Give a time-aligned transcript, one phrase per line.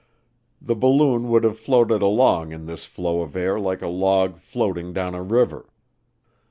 [0.59, 4.93] The balloon would have floated along in this flow of air like a log floating
[4.93, 5.69] down a river.